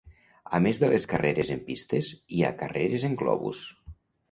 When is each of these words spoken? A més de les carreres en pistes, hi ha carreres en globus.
A 0.57 0.59
més 0.67 0.79
de 0.83 0.89
les 0.93 1.05
carreres 1.11 1.51
en 1.57 1.61
pistes, 1.67 2.11
hi 2.39 2.43
ha 2.43 2.53
carreres 2.65 3.09
en 3.13 3.21
globus. 3.23 3.65